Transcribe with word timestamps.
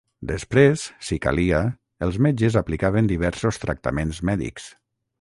Després, 0.29 0.85
si 1.09 1.17
calia, 1.25 1.59
els 2.07 2.19
metges 2.29 2.59
aplicaven 2.65 3.13
diversos 3.15 3.65
tractaments 3.67 4.27
mèdics. 4.33 4.71